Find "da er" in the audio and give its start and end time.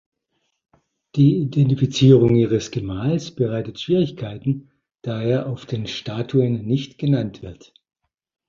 5.03-5.45